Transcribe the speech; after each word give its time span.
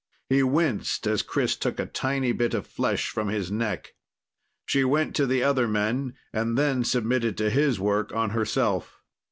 He 0.29 0.41
winced 0.41 1.05
as 1.05 1.21
Chris 1.21 1.55
took 1.55 1.79
a 1.79 1.85
tiny 1.85 2.31
bit 2.31 2.55
of 2.55 2.65
flesh 2.65 3.09
from 3.11 3.27
his 3.27 3.51
neck. 3.51 3.93
She 4.65 4.83
went 4.83 5.15
to 5.17 5.27
the 5.27 5.43
other 5.43 5.67
men, 5.67 6.15
and 6.33 6.57
then 6.57 6.83
submitted 6.83 7.37
to 7.37 7.51
his 7.51 7.79
work 7.79 8.11
on 8.11 8.31
herself. 8.31 9.03